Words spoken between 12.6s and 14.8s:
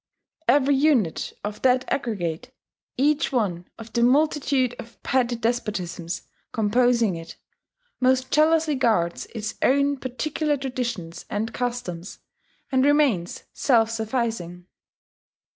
and remains self sufficing.